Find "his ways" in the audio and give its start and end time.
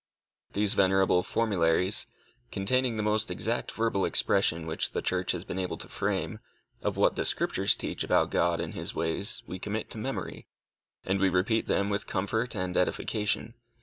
8.73-9.43